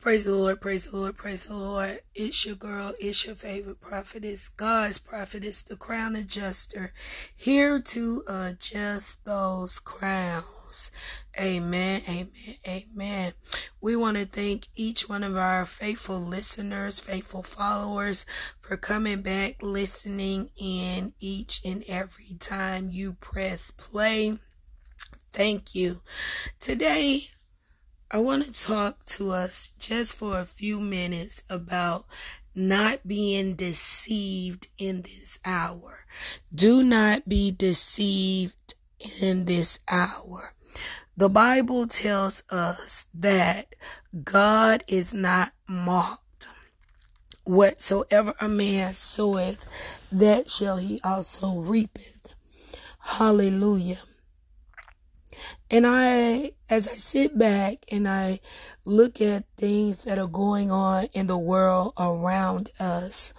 [0.00, 1.98] Praise the Lord, praise the Lord, praise the Lord.
[2.14, 6.94] It's your girl, it's your favorite prophetess, God's prophetess, the crown adjuster,
[7.36, 10.90] here to adjust those crowns.
[11.38, 12.30] Amen, amen,
[12.66, 13.32] amen.
[13.82, 18.24] We want to thank each one of our faithful listeners, faithful followers
[18.62, 24.38] for coming back, listening in each and every time you press play.
[25.30, 25.96] Thank you.
[26.58, 27.28] Today,
[28.12, 32.06] I want to talk to us just for a few minutes about
[32.56, 36.04] not being deceived in this hour.
[36.52, 38.74] Do not be deceived
[39.22, 40.54] in this hour.
[41.16, 43.76] The Bible tells us that
[44.24, 46.48] God is not mocked.
[47.44, 52.34] Whatsoever a man soweth, that shall he also reapeth.
[52.98, 54.02] Hallelujah.
[55.70, 58.40] And I, as I sit back and I
[58.84, 63.32] look at things that are going on in the world around us,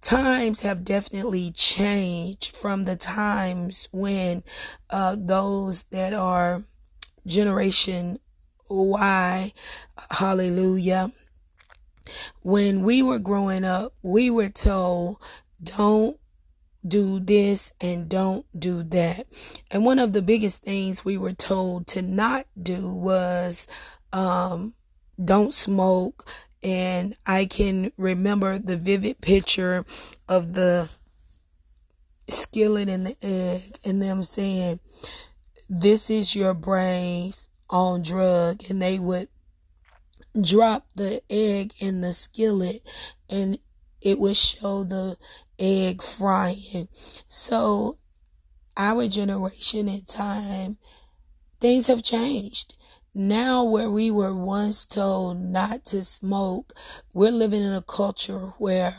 [0.00, 4.42] times have definitely changed from the times when
[4.90, 6.62] uh, those that are
[7.26, 8.18] Generation
[8.70, 9.52] Y,
[10.10, 11.10] hallelujah,
[12.42, 15.16] when we were growing up, we were told,
[15.62, 16.19] don't
[16.86, 19.24] do this and don't do that.
[19.70, 23.66] And one of the biggest things we were told to not do was
[24.12, 24.74] um,
[25.22, 26.24] don't smoke.
[26.62, 29.84] And I can remember the vivid picture
[30.28, 30.90] of the
[32.28, 34.80] skillet and the egg and them saying,
[35.68, 38.62] this is your brains on drug.
[38.68, 39.28] And they would
[40.40, 42.80] drop the egg in the skillet
[43.28, 43.58] and
[44.02, 45.16] it would show the
[45.58, 46.88] egg frying.
[47.28, 47.98] So
[48.76, 50.78] our generation and time,
[51.60, 52.76] things have changed.
[53.12, 56.72] Now, where we were once told not to smoke,
[57.12, 58.94] we're living in a culture where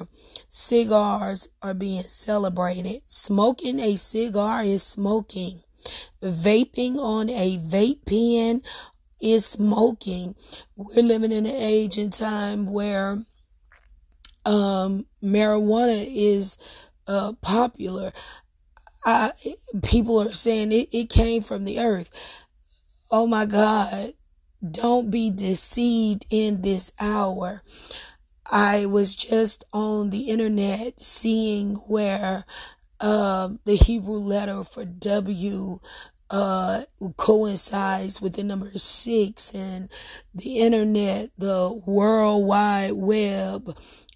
[0.50, 3.04] cigars are being celebrated.
[3.08, 5.62] Smoking a cigar is smoking.
[6.22, 8.62] Vaping on a vape pen
[9.22, 10.36] is smoking.
[10.76, 13.24] We're living in an age and time where
[14.46, 16.58] um, marijuana is
[17.08, 18.12] uh, popular.
[19.06, 19.32] I,
[19.84, 22.12] people are saying it, it came from the earth.
[23.12, 24.14] Oh my God.
[24.70, 27.64] Don't be deceived in this hour.
[28.50, 32.46] I was just on the internet seeing where
[33.00, 35.80] uh, the Hebrew letter for W
[36.30, 36.82] uh,
[37.18, 39.90] coincides with the number six and
[40.36, 43.68] the internet, the world wide web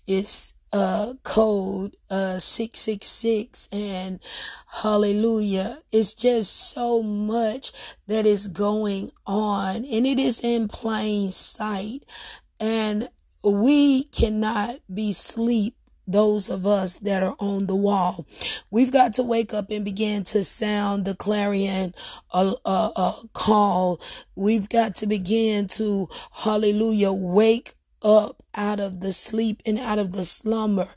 [0.07, 4.19] is uh code uh 666 and
[4.67, 7.71] hallelujah it's just so much
[8.07, 12.03] that is going on and it is in plain sight
[12.59, 13.07] and
[13.43, 15.75] we cannot be sleep
[16.07, 18.25] those of us that are on the wall.
[18.69, 21.93] We've got to wake up and begin to sound the clarion
[22.33, 23.99] uh, uh, uh, call.
[24.35, 27.73] We've got to begin to, hallelujah, wake
[28.05, 30.88] up out of the sleep and out of the slumber.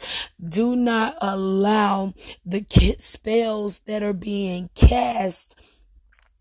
[0.46, 2.12] Do not allow
[2.44, 2.60] the
[3.00, 5.58] spells that are being cast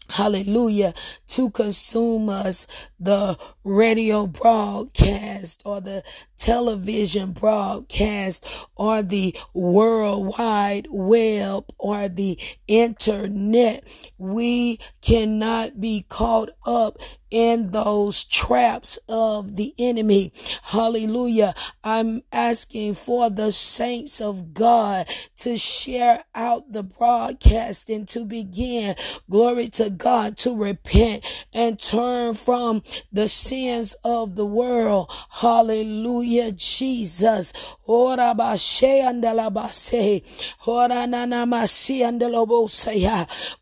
[0.10, 0.94] hallelujah,
[1.28, 6.04] to consume us, the radio broadcast or the
[6.38, 14.12] television broadcast or the worldwide web or the internet.
[14.18, 16.98] We cannot be caught up
[17.30, 20.32] in those traps of the enemy.
[20.64, 21.54] Hallelujah.
[21.84, 25.08] I'm asking for the saints of God
[25.38, 28.96] to share out the broadcast and to begin,
[29.30, 32.82] glory to God, to repent and turn from
[33.12, 35.12] the sins of the world.
[35.30, 37.54] Hallelujah, Jesus.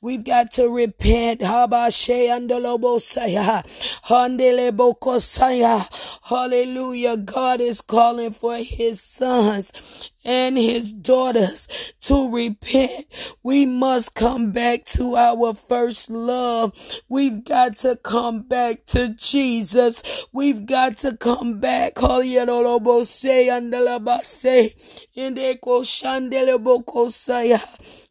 [0.02, 1.42] We've got to repent.
[6.24, 7.18] Hallelujah.
[7.18, 13.06] God is calling for his sons and his daughters to repent.
[13.44, 16.74] We must come back to our first love.
[17.08, 20.26] We've got to come back to Jesus.
[20.34, 21.94] We've got to come back.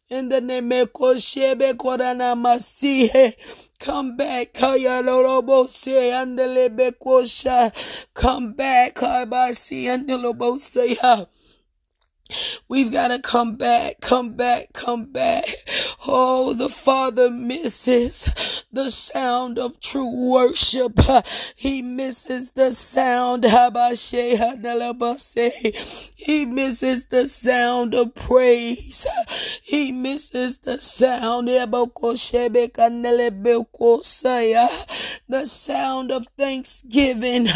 [0.07, 3.69] In the name of Koshebe Korana Masihe.
[3.79, 5.87] Come back, Kayalobose
[6.21, 8.07] and the Lebekosha.
[8.13, 11.27] Come back, Kabasi and the Lobosea.
[12.67, 15.45] We've got to come back, come back, come back.
[16.07, 20.99] Oh, the Father misses the sound of true worship.
[21.55, 23.43] He misses the sound.
[26.15, 29.07] He misses the sound of praise.
[29.63, 31.47] He misses the sound.
[35.27, 37.47] The sound of thanksgiving.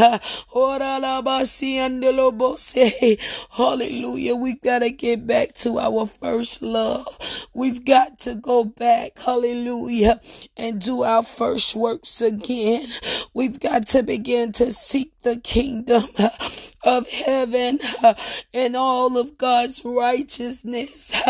[3.51, 4.36] Hallelujah.
[4.36, 7.07] We got to get back to our first love.
[7.53, 10.19] We've got to go back, hallelujah,
[10.57, 12.88] and do our first works again.
[13.33, 16.03] We've got to begin to seek the kingdom
[16.83, 17.79] of heaven
[18.53, 21.23] and all of God's righteousness.